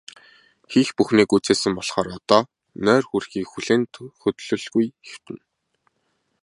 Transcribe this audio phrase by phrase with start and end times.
[0.71, 2.41] Хийх бүхнээ гүйцээсэн болохоор одоо
[2.85, 3.83] нойр хүрэхийг хүлээн
[4.21, 5.43] хөдлөлгүй хэвтэнэ.